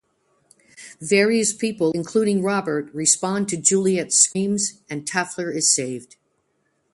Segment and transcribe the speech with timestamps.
[0.99, 6.15] Various people, including Robert, respond to Juliet's screams, and Taffler is saved.